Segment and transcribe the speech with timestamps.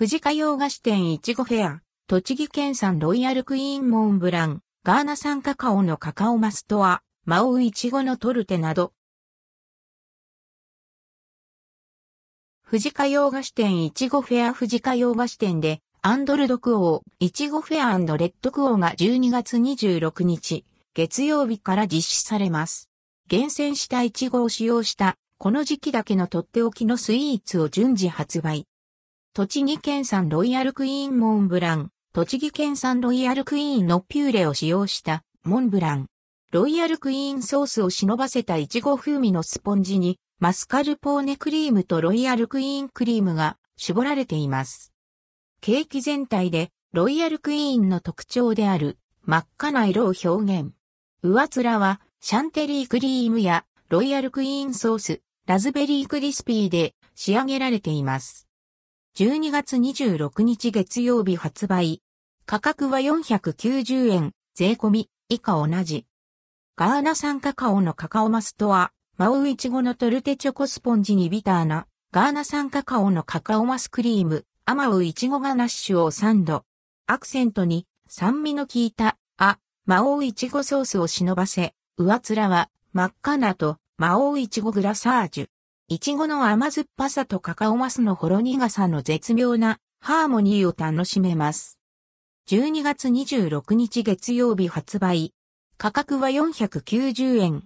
[0.00, 8.94] 不二家洋菓子店いちごフェア、栃木県産ロイヤルクイーンモンブラン、ガーナ産カカオのカカオマスとあまおういちごのトルテなど。
[12.62, 20.64] 不二家洋菓子店いちごフェア不二家洋菓子店で、アンドルドクオー、いちごフェアレッドクオーが12月26日、
[20.94, 22.88] 月曜日から実施されます。
[23.28, 28.66] 厳選したいちごを使用した、この時期だけのとっておきのスイーツを順次発売。
[29.40, 36.08] 栃木県産ロイヤルクイーンモンブラン、栃木県産ロイヤルクイーンのピューレを使用したモンブラン。
[36.52, 44.92] ロイヤルクイーンソースを忍ばせたイチゴ風味のスポンジにマスカルポーネクリームとロイヤルクイーンクリームが絞られています。
[45.62, 50.72] ケーキ全体でロイヤルクイーンの特徴である真っ赤な色を表現。
[51.22, 58.49] 上面はシャンテリークリームやロイヤルクイーンソース、ラズベリークリスピーで仕上げられています。
[59.16, 62.00] 12月26日月曜日発売。
[62.46, 66.06] 価格は490円、税込み、以下同じ。
[66.76, 76.64] ガーナ産カカオのカカオマストは、マウイチゴのトルテチョコスポンジにビターな、ガーナ産カカオのカカオマスクリーム、アマウイチゴガナッシュをサンド。
[77.06, 85.48] アクセントに、酸味の効いた、あ、マオウイチゴソースを忍ばせ、上面は、真っ赤なと、マオウイチゴグラサージュ。
[85.92, 91.80] いちごの甘酸っぱさとカカオマスのほろ苦さの絶妙なハーモニーを楽しめます。
[92.48, 95.34] 12月26日月曜日発売。
[95.78, 97.64] 価格は490円。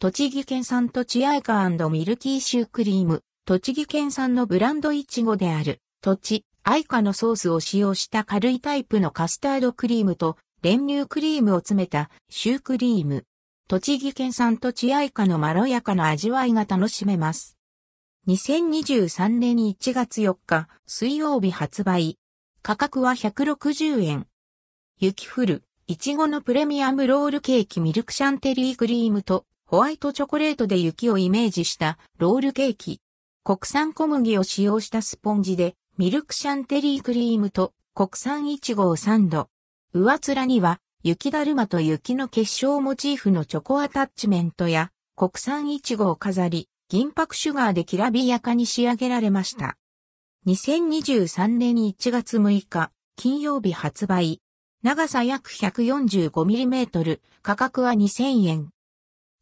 [0.00, 3.22] 栃木県産とチアイカミルキーシュークリーム。
[3.46, 13.24] 栃木県産のブランドイチゴである、土地、アイカのソースを使用した軽いタイプのカスタードクリームと練乳クリームを詰めたシュークリーム。
[13.66, 17.56] 栃木県産とチアイカのまろやかな味わいが楽しめます。
[18.28, 22.18] 2023年1月4日水曜日発売。
[22.60, 24.26] 価格は160円。
[25.00, 33.00] 雪降る、いちごのプレミアムロールケーキミルクシャンテリークリームとホワイトチョコレートで雪をイメージしたロールケーキ。
[33.44, 39.48] 国産小麦を使用したスポンジでミルクシャンテリークリームと国産いちごをサンド。
[39.94, 49.76] 上面には雪だるまと雪の結晶モチーフのチョコアタッチメントや国産イチゴを飾り、銀箔シュガーできらびやかに仕上げられました。
[50.46, 54.40] 2023年1月6日、金曜日発売。
[54.82, 58.70] 長さ約 145mm、価格は2000円。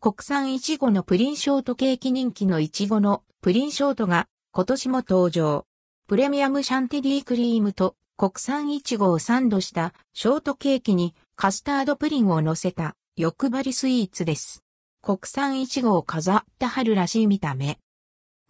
[0.00, 5.64] 国産イチゴのプリンショートケーキ人気のイチゴのプリンショートが今年も登場。
[6.08, 14.62] プレミアムシャンテリークリームと国産イチゴをサンドしたショートケーキにカスタードプリンを乗せた欲張りスイーツです。
[15.02, 17.80] 国産イチゴを飾った春らしい見た目。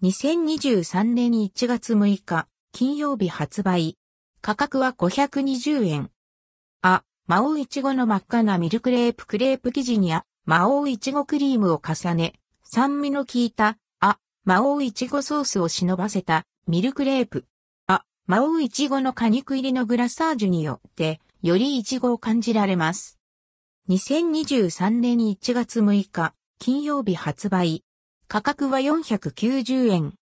[0.03, 3.97] 2023年1月6日、金曜日発売。
[4.43, 6.11] 価格は520円。
[6.83, 17.47] あ、魔王イチゴの真っ赤なミルクレープクレープ生地にあ、魔王イチゴクリームを重ね、酸味の効いた、あ、魔王イチゴソースを忍ばせたミルクレープ。
[17.87, 23.19] あ、魔王イチゴの果肉入りのグラサージュによって、よりイチゴを感じられます。
[23.89, 27.83] 2023年1月6日、金曜日発売。
[28.29, 30.15] 価格は490円。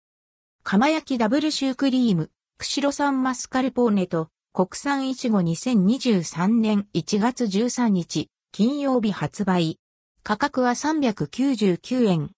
[0.63, 9.77] 釜焼きダブルシュークリーム、釧路産マスカルポーネと国産いちご2023年1月13日、金曜日発売。
[10.23, 12.31] 価格は399円。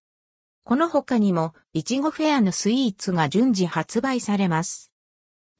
[0.63, 4.92] この他にも、いちごフェアのスイーツが順次発売されます。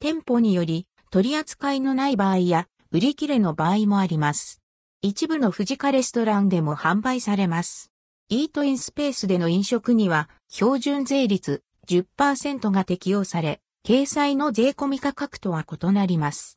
[0.00, 4.60] 店舗により、取り扱いのない場合や、売り切れの場合もあります。
[5.00, 7.90] 一部の富士カレストランでも販売されます。
[8.28, 16.50] イートインスペースでの飲食には標準税率10%が適用され、掲載の税込み価格とは異なります。